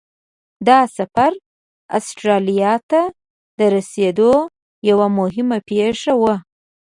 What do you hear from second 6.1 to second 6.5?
وه.